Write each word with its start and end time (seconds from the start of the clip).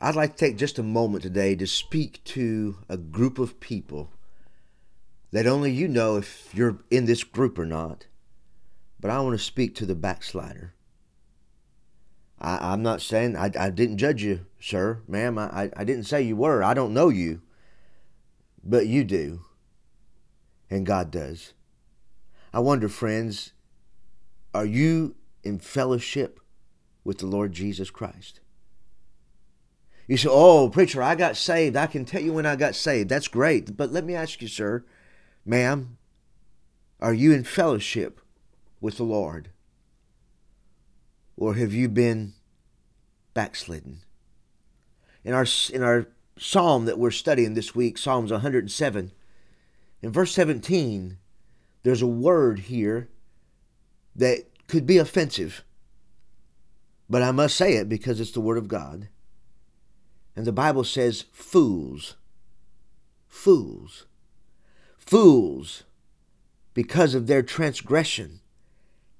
I'd 0.00 0.16
like 0.16 0.36
to 0.36 0.46
take 0.46 0.56
just 0.56 0.78
a 0.78 0.82
moment 0.82 1.22
today 1.22 1.54
to 1.54 1.66
speak 1.66 2.24
to 2.24 2.78
a 2.88 2.96
group 2.96 3.38
of 3.38 3.60
people 3.60 4.10
that 5.30 5.46
only 5.46 5.70
you 5.70 5.88
know 5.88 6.16
if 6.16 6.48
you're 6.54 6.78
in 6.90 7.04
this 7.04 7.22
group 7.22 7.58
or 7.58 7.66
not. 7.66 8.06
But 8.98 9.10
I 9.10 9.20
want 9.20 9.38
to 9.38 9.44
speak 9.44 9.74
to 9.76 9.86
the 9.86 9.94
backslider. 9.94 10.74
I, 12.38 12.72
am 12.72 12.82
not 12.82 13.02
saying 13.02 13.36
I, 13.36 13.50
I 13.58 13.68
didn't 13.68 13.98
judge 13.98 14.22
you, 14.22 14.46
sir, 14.58 15.02
ma'am. 15.06 15.38
I, 15.38 15.70
I 15.76 15.84
didn't 15.84 16.04
say 16.04 16.22
you 16.22 16.36
were. 16.36 16.62
I 16.62 16.72
don't 16.72 16.94
know 16.94 17.10
you. 17.10 17.42
But 18.64 18.86
you 18.86 19.04
do. 19.04 19.42
And 20.70 20.86
God 20.86 21.10
does. 21.10 21.52
I 22.52 22.60
wonder, 22.60 22.88
friends, 22.88 23.52
are 24.54 24.64
you 24.64 25.14
in 25.42 25.58
fellowship 25.58 26.40
with 27.04 27.18
the 27.18 27.26
Lord 27.26 27.52
Jesus 27.52 27.90
Christ? 27.90 28.40
You 30.10 30.16
say, 30.16 30.28
Oh, 30.28 30.68
preacher, 30.68 31.00
I 31.00 31.14
got 31.14 31.36
saved. 31.36 31.76
I 31.76 31.86
can 31.86 32.04
tell 32.04 32.20
you 32.20 32.32
when 32.32 32.44
I 32.44 32.56
got 32.56 32.74
saved. 32.74 33.08
That's 33.08 33.28
great. 33.28 33.76
But 33.76 33.92
let 33.92 34.04
me 34.04 34.16
ask 34.16 34.42
you, 34.42 34.48
sir, 34.48 34.84
ma'am, 35.46 35.98
are 36.98 37.14
you 37.14 37.32
in 37.32 37.44
fellowship 37.44 38.20
with 38.80 38.96
the 38.96 39.04
Lord? 39.04 39.50
Or 41.36 41.54
have 41.54 41.72
you 41.72 41.88
been 41.88 42.32
backslidden? 43.34 44.00
In 45.22 45.32
our, 45.32 45.46
in 45.72 45.84
our 45.84 46.08
psalm 46.36 46.86
that 46.86 46.98
we're 46.98 47.12
studying 47.12 47.54
this 47.54 47.76
week, 47.76 47.96
Psalms 47.96 48.32
107, 48.32 49.12
in 50.02 50.12
verse 50.12 50.32
17, 50.32 51.18
there's 51.84 52.02
a 52.02 52.08
word 52.08 52.58
here 52.58 53.08
that 54.16 54.40
could 54.66 54.88
be 54.88 54.98
offensive. 54.98 55.62
But 57.08 57.22
I 57.22 57.30
must 57.30 57.54
say 57.54 57.74
it 57.74 57.88
because 57.88 58.18
it's 58.18 58.32
the 58.32 58.40
Word 58.40 58.58
of 58.58 58.66
God. 58.66 59.06
And 60.40 60.46
the 60.46 60.52
Bible 60.52 60.84
says, 60.84 61.26
fools. 61.32 62.16
Fools. 63.28 64.06
Fools, 64.96 65.82
because 66.72 67.14
of 67.14 67.26
their 67.26 67.42
transgression 67.42 68.40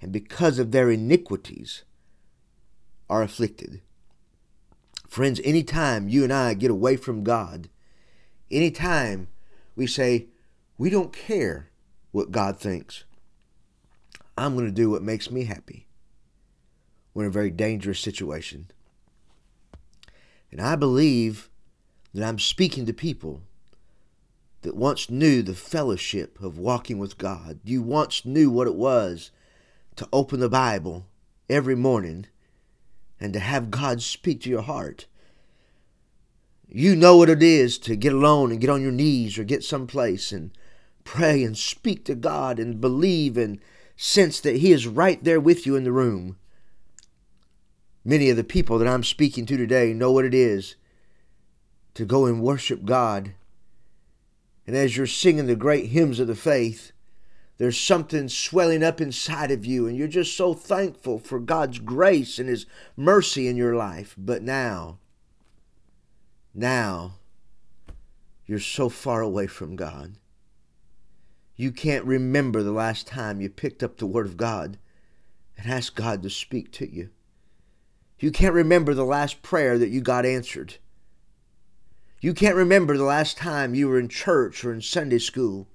and 0.00 0.12
because 0.12 0.58
of 0.58 0.70
their 0.70 0.90
iniquities, 0.90 1.82
are 3.10 3.22
afflicted. 3.22 3.82
Friends, 5.08 5.42
anytime 5.44 6.08
you 6.08 6.24
and 6.24 6.32
I 6.32 6.54
get 6.54 6.70
away 6.70 6.96
from 6.96 7.22
God, 7.22 7.68
anytime 8.50 9.28
we 9.76 9.86
say, 9.86 10.28
we 10.78 10.88
don't 10.88 11.12
care 11.12 11.68
what 12.12 12.32
God 12.32 12.58
thinks, 12.58 13.04
I'm 14.38 14.54
going 14.54 14.64
to 14.64 14.72
do 14.72 14.88
what 14.88 15.02
makes 15.02 15.30
me 15.30 15.44
happy, 15.44 15.86
we're 17.12 17.24
in 17.24 17.28
a 17.28 17.30
very 17.30 17.50
dangerous 17.50 18.00
situation. 18.00 18.70
And 20.50 20.60
I 20.60 20.76
believe 20.76 21.48
that 22.12 22.26
I'm 22.26 22.38
speaking 22.38 22.86
to 22.86 22.92
people 22.92 23.42
that 24.62 24.76
once 24.76 25.08
knew 25.08 25.42
the 25.42 25.54
fellowship 25.54 26.40
of 26.40 26.58
walking 26.58 26.98
with 26.98 27.18
God. 27.18 27.60
You 27.64 27.82
once 27.82 28.24
knew 28.24 28.50
what 28.50 28.66
it 28.66 28.74
was 28.74 29.30
to 29.96 30.08
open 30.12 30.40
the 30.40 30.48
Bible 30.48 31.06
every 31.48 31.74
morning 31.74 32.26
and 33.18 33.32
to 33.32 33.38
have 33.38 33.70
God 33.70 34.02
speak 34.02 34.42
to 34.42 34.50
your 34.50 34.62
heart. 34.62 35.06
You 36.68 36.94
know 36.94 37.16
what 37.16 37.30
it 37.30 37.42
is 37.42 37.78
to 37.80 37.96
get 37.96 38.12
alone 38.12 38.52
and 38.52 38.60
get 38.60 38.70
on 38.70 38.82
your 38.82 38.92
knees 38.92 39.38
or 39.38 39.44
get 39.44 39.64
someplace 39.64 40.30
and 40.30 40.52
pray 41.04 41.42
and 41.42 41.56
speak 41.56 42.04
to 42.04 42.14
God 42.14 42.58
and 42.58 42.80
believe 42.80 43.36
and 43.36 43.60
sense 43.96 44.40
that 44.40 44.56
He 44.56 44.72
is 44.72 44.86
right 44.86 45.22
there 45.22 45.40
with 45.40 45.66
you 45.66 45.74
in 45.74 45.84
the 45.84 45.92
room. 45.92 46.36
Many 48.10 48.28
of 48.28 48.36
the 48.36 48.42
people 48.42 48.76
that 48.78 48.88
I'm 48.88 49.04
speaking 49.04 49.46
to 49.46 49.56
today 49.56 49.94
know 49.94 50.10
what 50.10 50.24
it 50.24 50.34
is 50.34 50.74
to 51.94 52.04
go 52.04 52.26
and 52.26 52.42
worship 52.42 52.84
God. 52.84 53.34
And 54.66 54.76
as 54.76 54.96
you're 54.96 55.06
singing 55.06 55.46
the 55.46 55.54
great 55.54 55.90
hymns 55.90 56.18
of 56.18 56.26
the 56.26 56.34
faith, 56.34 56.90
there's 57.58 57.78
something 57.78 58.28
swelling 58.28 58.82
up 58.82 59.00
inside 59.00 59.52
of 59.52 59.64
you, 59.64 59.86
and 59.86 59.96
you're 59.96 60.08
just 60.08 60.36
so 60.36 60.54
thankful 60.54 61.20
for 61.20 61.38
God's 61.38 61.78
grace 61.78 62.40
and 62.40 62.48
His 62.48 62.66
mercy 62.96 63.46
in 63.46 63.56
your 63.56 63.76
life. 63.76 64.16
But 64.18 64.42
now, 64.42 64.98
now, 66.52 67.12
you're 68.44 68.58
so 68.58 68.88
far 68.88 69.20
away 69.20 69.46
from 69.46 69.76
God. 69.76 70.18
You 71.54 71.70
can't 71.70 72.04
remember 72.04 72.64
the 72.64 72.72
last 72.72 73.06
time 73.06 73.40
you 73.40 73.48
picked 73.48 73.84
up 73.84 73.98
the 73.98 74.06
Word 74.06 74.26
of 74.26 74.36
God 74.36 74.78
and 75.56 75.72
asked 75.72 75.94
God 75.94 76.24
to 76.24 76.30
speak 76.30 76.72
to 76.72 76.92
you. 76.92 77.10
You 78.20 78.30
can't 78.30 78.54
remember 78.54 78.92
the 78.92 79.04
last 79.04 79.40
prayer 79.42 79.78
that 79.78 79.88
you 79.88 80.02
got 80.02 80.26
answered. 80.26 80.76
You 82.20 82.34
can't 82.34 82.54
remember 82.54 82.96
the 82.96 83.04
last 83.04 83.38
time 83.38 83.74
you 83.74 83.88
were 83.88 83.98
in 83.98 84.08
church 84.08 84.62
or 84.62 84.74
in 84.74 84.82
Sunday 84.82 85.18
school 85.18 85.68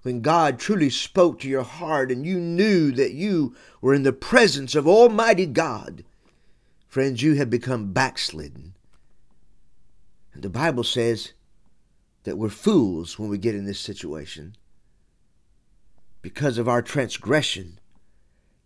when 0.00 0.22
God 0.22 0.58
truly 0.58 0.88
spoke 0.88 1.38
to 1.40 1.48
your 1.48 1.62
heart 1.62 2.10
and 2.10 2.24
you 2.24 2.40
knew 2.40 2.90
that 2.92 3.12
you 3.12 3.54
were 3.82 3.92
in 3.92 4.02
the 4.02 4.14
presence 4.14 4.74
of 4.74 4.88
Almighty 4.88 5.44
God. 5.44 6.04
Friends, 6.88 7.22
you 7.22 7.34
have 7.34 7.50
become 7.50 7.92
backslidden. 7.92 8.74
And 10.32 10.42
the 10.42 10.48
Bible 10.48 10.84
says 10.84 11.34
that 12.24 12.38
we're 12.38 12.48
fools 12.48 13.18
when 13.18 13.28
we 13.28 13.36
get 13.36 13.54
in 13.54 13.66
this 13.66 13.78
situation 13.78 14.56
because 16.22 16.56
of 16.56 16.66
our 16.66 16.80
transgression 16.80 17.78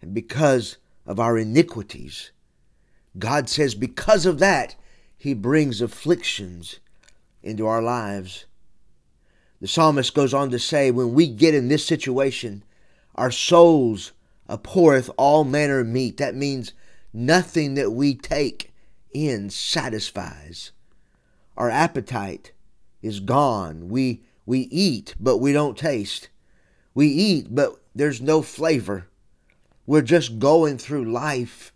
and 0.00 0.14
because 0.14 0.76
of 1.04 1.18
our 1.18 1.36
iniquities. 1.36 2.30
God 3.18 3.48
says, 3.48 3.74
because 3.74 4.26
of 4.26 4.38
that, 4.40 4.76
He 5.16 5.34
brings 5.34 5.80
afflictions 5.80 6.80
into 7.42 7.66
our 7.66 7.82
lives. 7.82 8.46
The 9.60 9.68
psalmist 9.68 10.14
goes 10.14 10.34
on 10.34 10.50
to 10.50 10.58
say, 10.58 10.90
when 10.90 11.14
we 11.14 11.28
get 11.28 11.54
in 11.54 11.68
this 11.68 11.86
situation, 11.86 12.64
our 13.14 13.30
souls 13.30 14.12
abhorreth 14.48 15.10
all 15.16 15.44
manner 15.44 15.80
of 15.80 15.86
meat. 15.86 16.16
That 16.16 16.34
means 16.34 16.72
nothing 17.12 17.74
that 17.74 17.92
we 17.92 18.14
take 18.14 18.74
in 19.12 19.48
satisfies. 19.50 20.72
Our 21.56 21.70
appetite 21.70 22.52
is 23.00 23.20
gone. 23.20 23.88
We, 23.88 24.22
we 24.44 24.60
eat, 24.70 25.14
but 25.20 25.38
we 25.38 25.52
don't 25.52 25.78
taste. 25.78 26.28
We 26.94 27.06
eat, 27.06 27.54
but 27.54 27.76
there's 27.94 28.20
no 28.20 28.42
flavor. 28.42 29.06
We're 29.86 30.02
just 30.02 30.38
going 30.38 30.78
through 30.78 31.12
life 31.12 31.72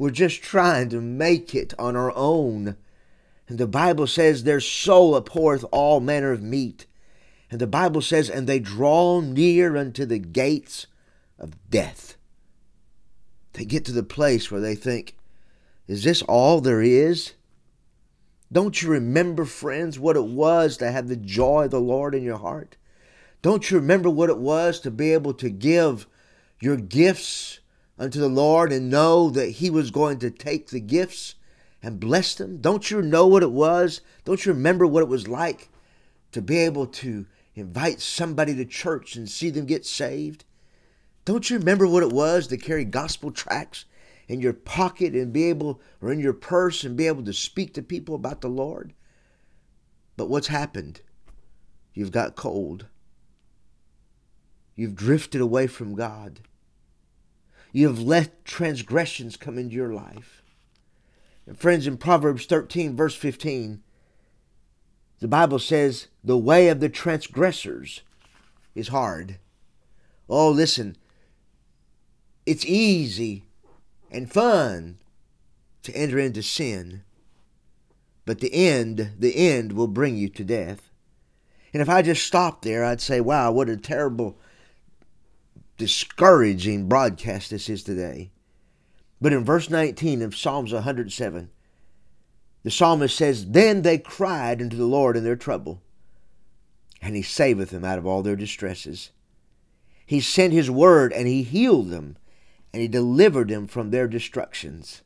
we're 0.00 0.08
just 0.08 0.42
trying 0.42 0.88
to 0.88 0.98
make 0.98 1.54
it 1.54 1.74
on 1.78 1.94
our 1.94 2.10
own. 2.16 2.74
And 3.48 3.58
the 3.58 3.66
Bible 3.66 4.06
says 4.06 4.44
their 4.44 4.58
soul 4.58 5.14
abhorreth 5.14 5.62
all 5.72 6.00
manner 6.00 6.32
of 6.32 6.42
meat. 6.42 6.86
And 7.50 7.60
the 7.60 7.66
Bible 7.66 8.00
says, 8.00 8.30
and 8.30 8.46
they 8.46 8.60
draw 8.60 9.20
near 9.20 9.76
unto 9.76 10.06
the 10.06 10.18
gates 10.18 10.86
of 11.38 11.52
death. 11.68 12.16
They 13.52 13.66
get 13.66 13.84
to 13.84 13.92
the 13.92 14.02
place 14.02 14.50
where 14.50 14.62
they 14.62 14.74
think, 14.74 15.18
is 15.86 16.02
this 16.02 16.22
all 16.22 16.62
there 16.62 16.80
is? 16.80 17.34
Don't 18.50 18.80
you 18.80 18.88
remember, 18.88 19.44
friends, 19.44 19.98
what 19.98 20.16
it 20.16 20.24
was 20.24 20.78
to 20.78 20.90
have 20.90 21.08
the 21.08 21.16
joy 21.16 21.64
of 21.64 21.72
the 21.72 21.78
Lord 21.78 22.14
in 22.14 22.22
your 22.22 22.38
heart? 22.38 22.78
Don't 23.42 23.70
you 23.70 23.76
remember 23.76 24.08
what 24.08 24.30
it 24.30 24.38
was 24.38 24.80
to 24.80 24.90
be 24.90 25.12
able 25.12 25.34
to 25.34 25.50
give 25.50 26.06
your 26.58 26.78
gifts 26.78 27.60
unto 28.00 28.18
the 28.18 28.28
Lord 28.28 28.72
and 28.72 28.88
know 28.90 29.28
that 29.30 29.50
He 29.50 29.68
was 29.68 29.90
going 29.90 30.18
to 30.20 30.30
take 30.30 30.68
the 30.68 30.80
gifts 30.80 31.34
and 31.82 32.00
bless 32.00 32.34
them? 32.34 32.56
Don't 32.56 32.90
you 32.90 33.02
know 33.02 33.26
what 33.26 33.42
it 33.42 33.52
was? 33.52 34.00
Don't 34.24 34.44
you 34.44 34.52
remember 34.52 34.86
what 34.86 35.02
it 35.02 35.08
was 35.08 35.28
like 35.28 35.68
to 36.32 36.40
be 36.40 36.58
able 36.58 36.86
to 36.86 37.26
invite 37.54 38.00
somebody 38.00 38.54
to 38.56 38.64
church 38.64 39.16
and 39.16 39.28
see 39.28 39.50
them 39.50 39.66
get 39.66 39.84
saved? 39.84 40.44
Don't 41.26 41.50
you 41.50 41.58
remember 41.58 41.86
what 41.86 42.02
it 42.02 42.12
was 42.12 42.46
to 42.46 42.56
carry 42.56 42.86
gospel 42.86 43.30
tracts 43.30 43.84
in 44.26 44.40
your 44.40 44.54
pocket 44.54 45.14
and 45.14 45.32
be 45.32 45.44
able, 45.44 45.80
or 46.00 46.10
in 46.10 46.20
your 46.20 46.32
purse, 46.32 46.82
and 46.82 46.96
be 46.96 47.06
able 47.06 47.24
to 47.24 47.34
speak 47.34 47.74
to 47.74 47.82
people 47.82 48.14
about 48.14 48.40
the 48.40 48.48
Lord? 48.48 48.94
But 50.16 50.30
what's 50.30 50.48
happened? 50.48 51.02
You've 51.92 52.12
got 52.12 52.34
cold. 52.34 52.86
You've 54.74 54.94
drifted 54.94 55.42
away 55.42 55.66
from 55.66 55.94
God. 55.94 56.40
You 57.72 57.86
have 57.86 58.00
let 58.00 58.44
transgressions 58.44 59.36
come 59.36 59.58
into 59.58 59.74
your 59.74 59.92
life. 59.92 60.42
And 61.46 61.58
friends, 61.58 61.86
in 61.86 61.96
Proverbs 61.96 62.46
13, 62.46 62.96
verse 62.96 63.14
15, 63.14 63.82
the 65.20 65.28
Bible 65.28 65.58
says, 65.58 66.08
The 66.24 66.38
way 66.38 66.68
of 66.68 66.80
the 66.80 66.88
transgressors 66.88 68.02
is 68.74 68.88
hard. 68.88 69.38
Oh, 70.28 70.50
listen, 70.50 70.96
it's 72.46 72.64
easy 72.64 73.44
and 74.10 74.32
fun 74.32 74.98
to 75.82 75.94
enter 75.94 76.18
into 76.18 76.42
sin, 76.42 77.02
but 78.24 78.40
the 78.40 78.52
end, 78.52 79.12
the 79.18 79.36
end 79.36 79.72
will 79.72 79.88
bring 79.88 80.16
you 80.16 80.28
to 80.28 80.44
death. 80.44 80.90
And 81.72 81.82
if 81.82 81.88
I 81.88 82.02
just 82.02 82.26
stopped 82.26 82.62
there, 82.62 82.84
I'd 82.84 83.00
say, 83.00 83.20
wow, 83.20 83.52
what 83.52 83.68
a 83.68 83.76
terrible 83.76 84.38
discouraging 85.80 86.86
broadcast 86.86 87.48
this 87.48 87.70
is 87.70 87.82
today. 87.82 88.30
But 89.18 89.32
in 89.32 89.46
verse 89.46 89.70
19 89.70 90.20
of 90.20 90.36
Psalms 90.36 90.74
107, 90.74 91.48
The 92.62 92.70
psalmist 92.70 93.16
says, 93.16 93.46
Then 93.46 93.80
they 93.80 93.96
cried 93.96 94.60
unto 94.60 94.76
the 94.76 94.84
Lord 94.84 95.16
in 95.16 95.24
their 95.24 95.36
trouble, 95.36 95.80
and 97.00 97.16
he 97.16 97.22
saveth 97.22 97.70
them 97.70 97.82
out 97.82 97.96
of 97.96 98.06
all 98.06 98.22
their 98.22 98.36
distresses. 98.36 99.10
He 100.04 100.20
sent 100.20 100.52
his 100.52 100.70
word, 100.70 101.14
and 101.14 101.26
he 101.26 101.42
healed 101.42 101.88
them, 101.88 102.18
and 102.74 102.82
he 102.82 102.88
delivered 102.88 103.48
them 103.48 103.66
from 103.66 103.90
their 103.90 104.06
destructions. 104.06 105.00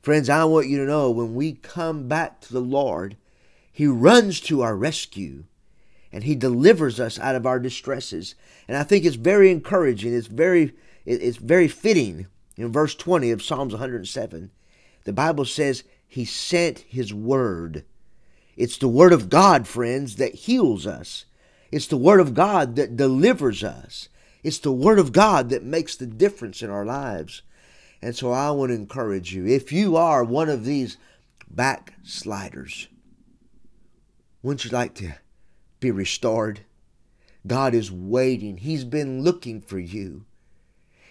Friends, 0.00 0.30
I 0.30 0.44
want 0.44 0.68
you 0.68 0.76
to 0.78 0.86
know 0.86 1.10
when 1.10 1.34
we 1.34 1.54
come 1.54 2.06
back 2.06 2.40
to 2.42 2.52
the 2.52 2.60
Lord, 2.60 3.16
he 3.72 3.88
runs 3.88 4.40
to 4.42 4.62
our 4.62 4.76
rescue 4.76 5.42
and 6.12 6.24
he 6.24 6.34
delivers 6.34 6.98
us 6.98 7.18
out 7.18 7.34
of 7.34 7.46
our 7.46 7.58
distresses. 7.58 8.34
And 8.66 8.76
I 8.76 8.82
think 8.82 9.04
it's 9.04 9.16
very 9.16 9.50
encouraging. 9.50 10.14
It's 10.14 10.26
very 10.26 10.74
it's 11.04 11.38
very 11.38 11.68
fitting 11.68 12.26
in 12.56 12.70
verse 12.70 12.94
20 12.94 13.30
of 13.30 13.42
Psalms 13.42 13.72
107. 13.72 14.50
The 15.04 15.12
Bible 15.12 15.46
says 15.46 15.84
he 16.06 16.24
sent 16.24 16.80
his 16.80 17.14
word. 17.14 17.84
It's 18.56 18.76
the 18.76 18.88
word 18.88 19.12
of 19.12 19.30
God, 19.30 19.66
friends, 19.66 20.16
that 20.16 20.34
heals 20.34 20.86
us. 20.86 21.24
It's 21.70 21.86
the 21.86 21.96
word 21.96 22.20
of 22.20 22.34
God 22.34 22.76
that 22.76 22.96
delivers 22.96 23.64
us. 23.64 24.08
It's 24.42 24.58
the 24.58 24.72
word 24.72 24.98
of 24.98 25.12
God 25.12 25.50
that 25.50 25.62
makes 25.62 25.96
the 25.96 26.06
difference 26.06 26.62
in 26.62 26.70
our 26.70 26.84
lives. 26.84 27.42
And 28.02 28.14
so 28.14 28.32
I 28.32 28.50
want 28.50 28.70
to 28.70 28.76
encourage 28.76 29.34
you 29.34 29.46
if 29.46 29.72
you 29.72 29.96
are 29.96 30.22
one 30.22 30.48
of 30.48 30.64
these 30.64 30.96
backsliders, 31.50 32.88
wouldn't 34.42 34.64
you 34.64 34.70
like 34.70 34.94
to 34.96 35.14
be 35.80 35.90
restored? 35.90 36.60
God 37.46 37.74
is 37.74 37.90
waiting. 37.90 38.58
He's 38.58 38.84
been 38.84 39.22
looking 39.22 39.60
for 39.60 39.78
you. 39.78 40.24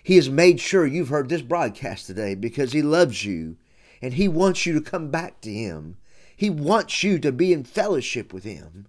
He 0.03 0.15
has 0.15 0.29
made 0.29 0.59
sure 0.59 0.85
you've 0.85 1.09
heard 1.09 1.29
this 1.29 1.41
broadcast 1.41 2.05
today 2.05 2.35
because 2.35 2.71
He 2.71 2.81
loves 2.81 3.25
you 3.25 3.57
and 4.01 4.13
He 4.13 4.27
wants 4.27 4.65
you 4.65 4.73
to 4.73 4.81
come 4.81 5.09
back 5.09 5.41
to 5.41 5.51
Him. 5.51 5.97
He 6.35 6.49
wants 6.49 7.03
you 7.03 7.19
to 7.19 7.31
be 7.31 7.51
in 7.51 7.63
fellowship 7.63 8.33
with 8.33 8.43
Him. 8.43 8.87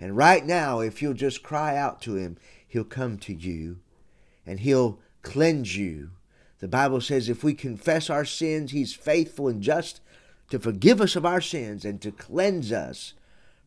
And 0.00 0.16
right 0.16 0.44
now, 0.44 0.80
if 0.80 1.00
you'll 1.00 1.14
just 1.14 1.42
cry 1.42 1.76
out 1.76 2.00
to 2.02 2.16
Him, 2.16 2.36
He'll 2.66 2.84
come 2.84 3.18
to 3.18 3.34
you 3.34 3.78
and 4.44 4.60
He'll 4.60 4.98
cleanse 5.22 5.76
you. 5.76 6.10
The 6.58 6.68
Bible 6.68 7.00
says 7.00 7.28
if 7.28 7.44
we 7.44 7.54
confess 7.54 8.08
our 8.10 8.24
sins, 8.24 8.72
He's 8.72 8.94
faithful 8.94 9.48
and 9.48 9.62
just 9.62 10.00
to 10.50 10.58
forgive 10.58 11.00
us 11.00 11.16
of 11.16 11.26
our 11.26 11.40
sins 11.40 11.84
and 11.84 12.00
to 12.00 12.10
cleanse 12.10 12.72
us 12.72 13.14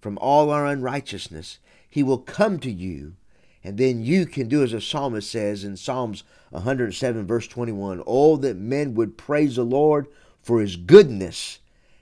from 0.02 0.18
all 0.20 0.50
our 0.50 0.66
unrighteousness. 0.66 1.60
He 1.90 2.04
will 2.04 2.20
come 2.20 2.60
to 2.60 2.72
you, 2.72 3.16
and 3.64 3.78
then 3.78 4.04
you 4.04 4.26
can 4.26 4.48
do 4.48 4.64
as 4.64 4.72
the 4.72 4.82
psalmist 4.82 5.30
says 5.30 5.64
in 5.64 5.78
Psalms 5.78 6.24
107, 6.52 7.26
verse 7.26 7.48
21 7.48 8.04
Oh, 8.06 8.38
that 8.38 8.58
men 8.58 8.94
would 8.96 9.18
praise 9.18 9.56
the 9.56 9.64
Lord 9.64 10.08
for 10.42 10.62
his 10.62 10.76
goodness 10.76 11.60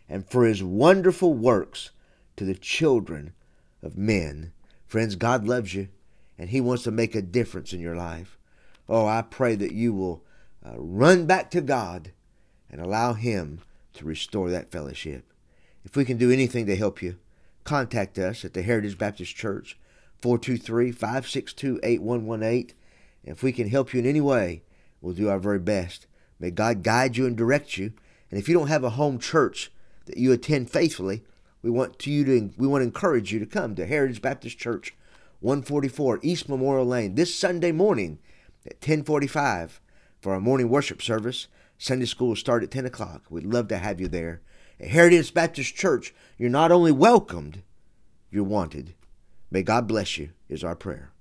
and 0.10 0.30
for 0.30 0.46
his 0.46 0.64
wonderful 0.64 1.34
works 1.34 1.92
to 2.36 2.46
the 2.46 2.56
children 2.56 3.34
of 3.82 3.98
men. 3.98 4.52
Friends, 4.86 5.16
God 5.16 5.48
loves 5.48 5.74
you, 5.74 5.90
and 6.38 6.50
he 6.50 6.62
wants 6.62 6.84
to 6.84 6.92
make 6.92 7.16
a 7.16 7.22
difference 7.22 7.74
in 7.74 7.80
your 7.80 7.96
life. 7.96 8.38
Oh, 8.88 9.06
I 9.06 9.22
pray 9.22 9.56
that 9.56 9.74
you 9.74 9.94
will 9.94 10.24
uh, 10.66 10.74
run 10.78 11.26
back 11.26 11.52
to 11.52 11.62
God 11.62 12.12
and 12.70 12.80
allow 12.80 13.14
him 13.14 13.62
to 13.94 14.06
restore 14.06 14.50
that 14.50 14.72
fellowship. 14.72 15.26
If 15.84 15.96
we 15.96 16.06
can 16.06 16.18
do 16.18 16.32
anything 16.32 16.66
to 16.68 16.76
help 16.76 17.02
you, 17.02 17.18
contact 17.68 18.18
us 18.18 18.46
at 18.46 18.54
the 18.54 18.62
Heritage 18.62 18.98
Baptist 18.98 19.36
Church, 19.36 19.78
423 20.22 20.92
562 20.92 21.80
8118. 21.84 22.76
If 23.26 23.44
we 23.44 23.52
can 23.52 23.68
help 23.68 23.94
you 23.94 24.00
in 24.00 24.06
any 24.06 24.22
way, 24.22 24.64
we'll 25.02 25.14
do 25.14 25.30
our 25.30 25.38
very 25.38 25.60
best. 25.60 26.08
May 26.40 26.50
God 26.50 26.82
guide 26.82 27.18
you 27.18 27.26
and 27.26 27.36
direct 27.36 27.78
you. 27.78 27.92
And 28.32 28.40
if 28.40 28.48
you 28.48 28.54
don't 28.54 28.70
have 28.70 28.86
a 28.86 28.92
home 28.92 29.20
church 29.20 29.70
that 30.06 30.18
you 30.18 30.32
attend 30.32 30.70
faithfully, 30.72 31.24
we 31.62 31.70
want 31.70 32.00
to 32.00 32.12
you 32.12 32.24
to 32.24 32.52
we 32.58 32.68
want 32.68 32.82
to 32.82 32.86
encourage 32.86 33.34
you 33.34 33.40
to 33.40 33.46
come 33.46 33.76
to 33.76 33.86
Heritage 33.86 34.22
Baptist 34.22 34.58
Church, 34.58 34.96
144 35.42 36.20
East 36.22 36.48
Memorial 36.48 36.86
Lane 36.86 37.16
this 37.16 37.36
Sunday 37.36 37.74
morning 37.74 38.20
at 38.66 38.76
1045 38.76 39.82
for 40.22 40.34
our 40.34 40.40
morning 40.40 40.70
worship 40.70 41.02
service. 41.02 41.48
Sunday 41.78 42.06
school 42.06 42.30
will 42.30 42.36
start 42.38 42.64
at 42.64 42.72
10 42.72 42.86
o'clock. 42.86 43.26
We'd 43.30 43.44
love 43.44 43.68
to 43.68 43.78
have 43.78 44.00
you 44.00 44.08
there. 44.08 44.42
At 44.80 44.90
Heritage 44.90 45.34
Baptist 45.34 45.76
Church, 45.76 46.14
you're 46.38 46.50
not 46.50 46.72
only 46.72 46.92
welcomed, 46.92 47.64
you're 48.30 48.44
wanted. 48.44 48.94
May 49.50 49.64
God 49.64 49.88
bless 49.88 50.18
you, 50.18 50.30
is 50.50 50.64
our 50.64 50.76
prayer. 50.76 51.12